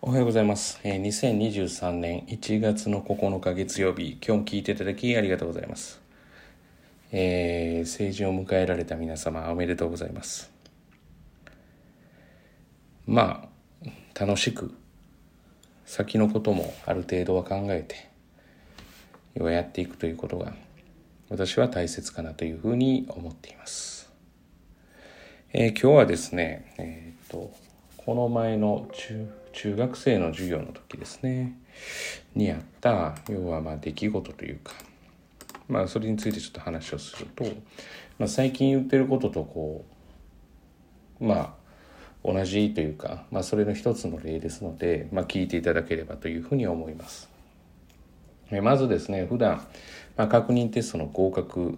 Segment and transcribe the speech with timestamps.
[0.00, 0.78] おはようございます。
[0.84, 6.00] えー2023年1月の9日月曜日、今日も聞いていただきありがとうございます。
[7.10, 10.52] えー成人を迎えられた皆様、おめでとうございます。
[13.08, 13.48] ま
[13.84, 13.88] あ、
[14.24, 14.72] 楽しく、
[15.84, 18.08] 先のこともある程度は考えて、
[19.34, 20.54] 要はやっていくということが、
[21.28, 24.12] 私は大切かなというふうに思っています。
[25.52, 27.52] えー今日はですね、えっと、
[27.96, 29.28] この前の中
[29.60, 31.58] 中学生の授業の時ですね、
[32.36, 34.72] にあった、要はまあ出来事というか、
[35.66, 37.42] まあそれについてちょっと話をすると、
[38.20, 39.84] まあ最近言ってることとこ
[41.20, 41.54] う、まあ
[42.24, 47.28] 同じというか、まあそれの一つの例ですので、まあ聞いていただければというふうに思います。
[48.62, 49.66] まずですね、普段、
[50.16, 51.76] まあ、確認テストの合格、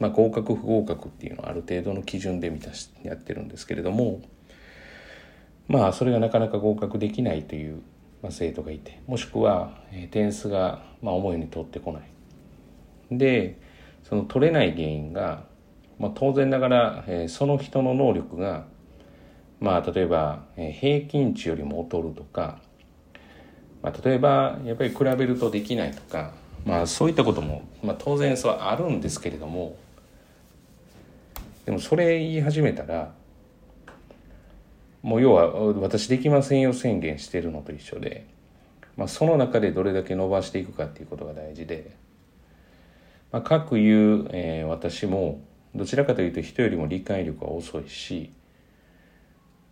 [0.00, 4.22] まあ、合格不合格っていうのはある程度の基準で満たしやってるんですけれども
[5.68, 7.82] まあそれがなかなか合格できないという、
[8.22, 12.02] まあ、生徒がいてもしくは、えー点数が、まあ、思うように取ってこない。
[13.10, 13.58] で
[14.02, 15.44] その取れない原因が、
[15.98, 18.66] まあ、当然ながら、えーその人の能力が
[19.60, 22.60] まあ例えば、えー平均値よりも劣るとか
[23.84, 26.32] まあ、例えばやっぱり比べるとできないとか、
[26.64, 29.76] まあ、そういったことも、まあ、当然そうあるんですけれども
[31.66, 33.12] でもそれ言い始めたら
[35.04, 38.26] もう要は私できませんよ宣言してるのと一緒で、
[38.96, 41.94] まあ、その中でどれだけ伸ばしていくかっていうことが大事で、
[43.30, 45.40] まあ、各言う、えー私も
[45.74, 48.32] どちらかというと人よりも理解力は遅いし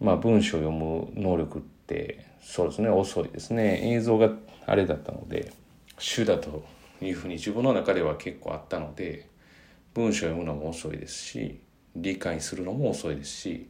[0.03, 3.93] まあ、文章を読む能力ってそうですね遅いですね。
[3.95, 4.31] 映像が
[4.67, 5.53] あれだったので
[5.97, 6.65] 主だと
[7.01, 9.29] いうふうに自分の中では結構あったので
[9.95, 11.61] 文章を読むのも遅いですし
[11.95, 13.69] 理解するのも遅いですし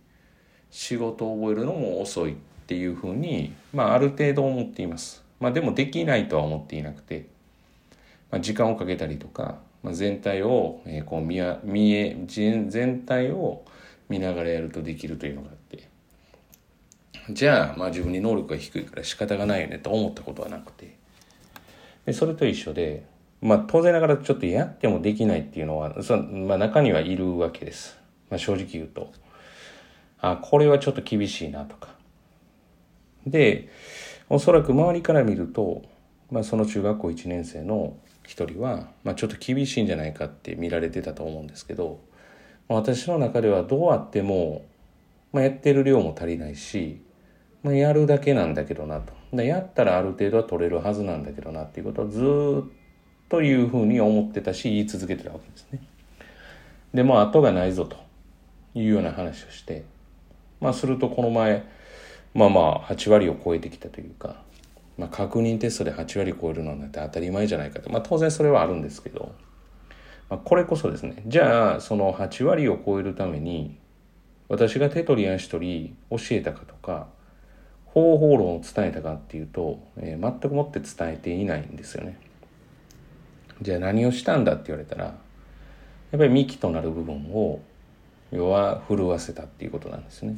[0.72, 2.34] 仕事を覚えるのも遅いっ
[2.66, 7.28] ていうふうに、まあ、ある程度思っています、まあ、でもできないとは思っていなくて、
[8.32, 13.64] まあ、時間をかけたりとか、まあ、全体を、えーこう見や見え全全体を
[14.08, 15.92] 見ながらやるとできるというのがあって
[17.30, 20.96] じゃあ、まあ自分に能力が低いから仕方がないよねと思ったことはなくて。
[22.04, 23.04] で、それと一緒で、
[23.40, 27.96] まあ当然ながらちょっとやってもできないっていうのは、そまあ中にはいるわけです。
[28.28, 29.12] まあ正直言うと。
[30.22, 31.90] あ、これはちょっと厳しいなとか。
[33.26, 33.68] で、
[34.30, 35.82] おそらく周りから見ると、
[36.30, 37.96] まあその中学校1年生の
[38.26, 42.00] 一人は、まあちょっと厳しいんじゃないかって見られてたと思うんですけど、
[42.68, 44.64] 私の中ではどうあっても、
[45.32, 47.02] まあ、やってる量も足りないし、
[47.62, 49.12] まあ、やるだけなんだけどなと。
[49.32, 52.70] でやったらある程度は取れるはずなんだけどなっていうことをずっ
[53.28, 55.80] というふうに思ってたし、言い続けてたわけですね。
[56.94, 57.96] で、もう後がないぞと
[58.74, 59.84] いうような話をして、
[60.62, 61.64] まあするとこの前、
[62.34, 64.36] まあまあ8割を超えてきたというか、
[64.96, 67.90] まあ確認テストで8割超えるのなんて当たり前じゃないかと。
[67.90, 69.34] まあ当然それはあるんですけど、
[70.30, 71.22] まあ、これこそですね。
[71.26, 73.76] じゃあその8割を超えるために、
[74.48, 77.08] 私が手取り足取り教えたかとか
[77.86, 82.18] 方法論を伝えたかっていうと、えー全くもって伝えていないんですよね。
[83.60, 85.12] じゃあ何をしたんだって言われたらや
[86.16, 87.60] っぱり幹となる部分を
[88.32, 90.36] 要は震わせたっていうことなんですね。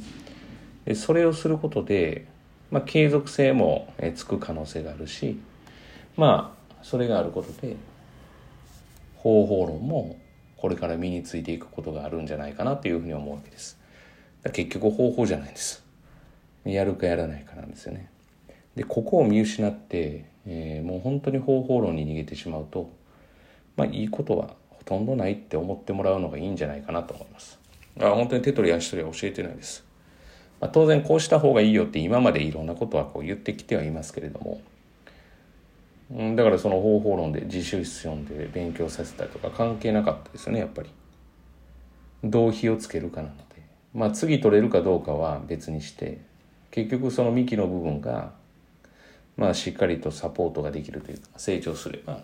[0.85, 2.27] でそれをすることで、
[2.69, 5.39] まあ、継続性もえつく可能性があるし
[6.15, 7.75] まあそれがあることで
[9.15, 10.17] 方法論も
[10.57, 13.79] これから身についていくことがあるんじゃないかなというふうに思うわけです。
[14.51, 15.83] 結局方法じゃないんです。
[16.63, 18.09] やるかやらないかなんですよね。
[18.75, 22.91] で、ここを見失って、えーもう本当に方法論に逃げてしまうと、
[23.75, 27.59] まあいいことはほとんどないって思ってもらうのがいいんじゃないかなと思います。
[28.01, 29.85] あ本当に手取り足取りは教えてないです。
[30.59, 34.61] まあ、当然こうした方がいいよって今までいろんなことはこう言ってきてはいますけれども、
[36.11, 40.89] うんだからその方法論で自習室読んで勉強させたりとか関係なかったですよね、やっぱり。
[42.23, 43.43] どう火をつけるかなので。
[43.93, 46.19] まあ次取れるかどうかは別にして、
[46.71, 48.33] 結局その幹の部分が、
[49.37, 52.23] まあしっかりとサポートができるというか、成長すれば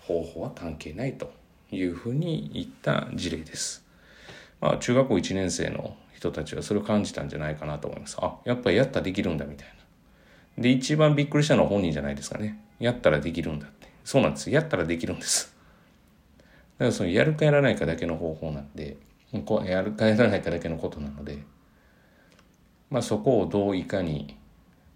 [0.00, 1.32] 方法は関係ないと
[1.70, 3.84] いうふうに言った事例です。
[4.60, 8.16] まあ中学校1年生の人たちはそれを感じたんじゃないかなと思います。
[8.20, 9.68] あ、やっぱりやったらできるんだみたい
[10.56, 10.62] な。
[10.62, 12.62] で、一番びっくりしたのは本人じゃないですかね。
[12.78, 13.88] やったらできるんだって。
[14.04, 14.50] そうなんです。
[14.50, 15.54] やったらできるんです。
[16.78, 18.96] だからそのやるかやらないかだけの方法なんで、
[19.32, 21.38] やるかやらないかだけのことなので、
[22.90, 24.36] まあそこをどういかに、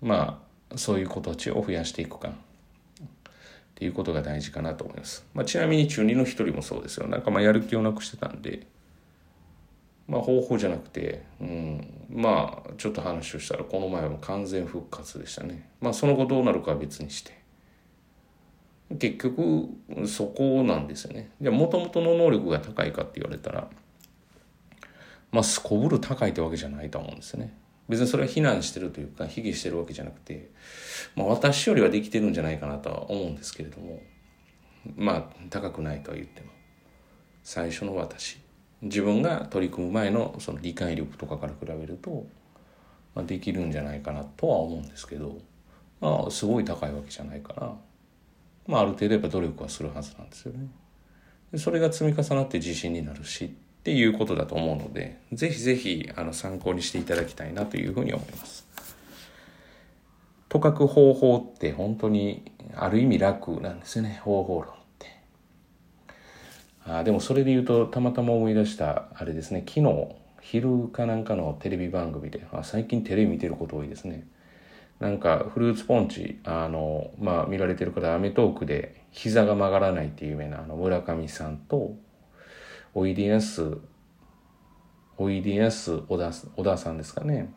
[0.03, 2.33] まあそういう子たちを増やしていくかっ
[3.77, 5.25] ていうことが大事かなと思います。
[5.35, 7.07] まあちなみに中2の一人もそうですよ。
[7.07, 8.67] なんかまあやる気をなくしてたんで、
[10.07, 15.71] まあ方法じゃなくて、うん、まあちょっと話をしたらこの前も完全復活でしたね。
[15.81, 17.43] まあその後どうなるかは別にして。
[18.99, 19.69] 結局
[20.07, 21.31] そこなんですよね。
[21.41, 23.69] じゃあもともとの能力が高いかって言われたら
[25.33, 27.55] まあすこぶる高いってわけじゃないと思うんですよね。
[27.89, 30.51] 別にそれは非難してるというか卑下してるわけじゃなくて、
[31.17, 34.01] まあ、私よりはできてるんじゃないかなとは思うんですけれども
[34.97, 36.49] まあ高くないとは言っても
[37.43, 38.44] 最初の私。
[38.85, 42.27] 自分が取り組む前のその理解力とかから比べると、
[43.15, 45.39] まあ、できるんじゃないかなとは思うんですけど、
[46.01, 47.73] まあ、すごい高いわけじゃないから、
[48.67, 50.69] まあ、ある程度やっぱ努力はするはずなんですよね。
[51.51, 53.49] でそれが積み重なって自信になるしっ
[53.85, 58.67] ていうことだと思うのでぜひぜひあの参考にしていただきたいなというふうに思います。
[60.49, 64.84] とかく方法って本当にある意味楽なんですよね方法論。
[66.99, 69.65] あでもそれで言うとたまたま思い出したあれですね。
[69.67, 70.09] 昨日
[70.41, 74.27] 昼かなんかのテレビ番組であ最近テレビ見てること多いですね。
[75.01, 81.97] なんかフルーツポンチあのまあ見られてる方アメトークで膝が曲がらないっていう有名なあの村上さんと
[82.95, 83.79] おいでやす
[85.17, 87.53] おいでやす小田小田さんですかね。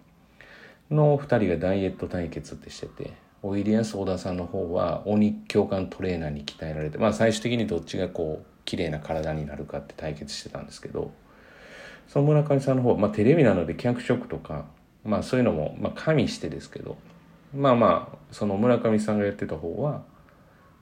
[0.90, 3.27] の2人がダイエット対決ってしてて。
[3.48, 11.12] おいでやす小田さんの方は鬼教官トレーナーに鍛えられてまあ最終的にどっちがこう綺麗な体になるかって対決してたんですけど
[12.10, 14.66] その村上さんの方、まあ、テレビなので脚色とか、
[15.06, 16.98] まあ、そういうのも、まあ、加味してですけど
[17.56, 20.04] まあまあその村上さんがやってた方は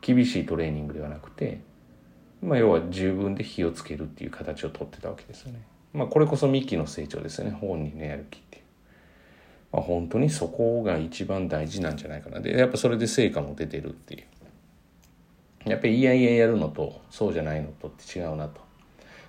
[0.01, 1.61] 厳しいトレーニングではなくて、
[2.41, 5.61] まあ、要は十分で火をつけるっていう形をとってたわけですよね。
[5.93, 8.64] まあ、これこそミッキーの成長ですよね本人のやる気っていう。
[9.75, 12.39] まあ、本当にそこが一番大事なんじゃないかな。
[12.39, 14.21] でやっぱそれで成果も出てるってい
[15.65, 15.69] う。
[15.69, 18.61] やっぱりいやいややるのとそうじゃないのとって違うなと。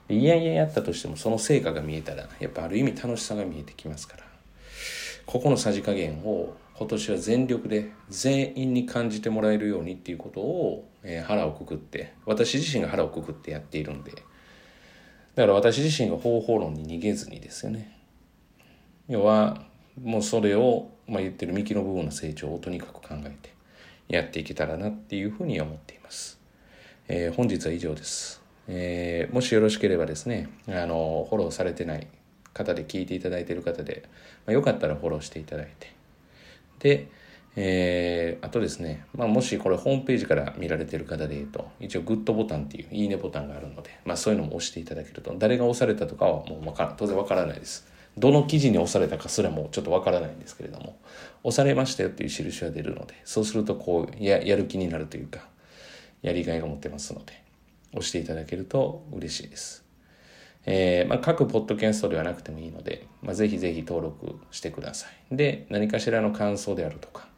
[0.08, 4.22] いやいややったとしてもその成果が見えたらやっぱある意味楽しさが見えてきますから。
[5.26, 14.12] ここのさじ加減を今年は全力で全員に感じてもらえるようにっていうことを、えー、腹をくくって私自身が腹をくくってやっているんで。
[14.12, 17.98] だから私自身が方法論に逃げずにですよね。
[19.08, 19.65] 要は
[20.02, 23.54] もうそれを、まあ、言ってる幹の部分の成長をとにかく考えて
[24.08, 26.38] やっていけたらなっていうふうに思っています。
[27.08, 28.42] えー、本日は以上です。
[28.68, 32.06] えー、もしよろしければですね、あの、フォローされてない
[32.52, 34.02] 方で聞いていただいている方で、
[34.44, 35.92] まあ、よかったらフォローしていただいて。
[36.80, 37.08] で、
[37.58, 47.95] えー、あとですね、まあ、もしこれホームページから見られている方で言うと、一応グッドボタンっていういいねボタンがあるので、まあ、そういうのも押していただけると、誰が押されたとかはもうわか当然わからないです。
[48.18, 50.98] どの記事に押されたかすらもちょっとわからないんですけれども、
[51.42, 55.40] 押されましたよっていう印は出るので、そうするとこうや、やる気になるというか、
[56.22, 57.42] やりがいが持ってますので、
[57.92, 59.84] 押していただけると嬉しいです。
[60.64, 65.36] えー、まあ、各ポッドキャストではなくてもいいので、まあ、ぜひぜひ登録してください。
[65.36, 67.28] で、何かしらの感想であるとか、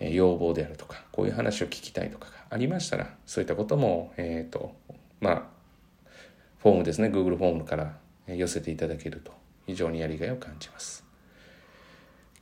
[0.00, 4.74] えー、要望であるとか、こういう話を聞きたいとかがありましたら、そういったことも、えっ、ー、と、
[5.20, 5.42] まあ、
[6.58, 7.96] フォームですね、Google フォームから
[8.26, 9.32] 寄せていただけると
[9.72, 11.04] 非常にやりがいを感じます。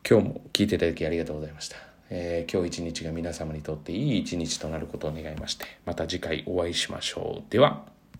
[0.08, 1.76] 今日も聞いていただきありがとうございました。
[2.10, 7.52] えー、今日一日が皆様にとっていい一日となることを願いまして、また次回お会いしましょう。
[7.52, 7.99] では。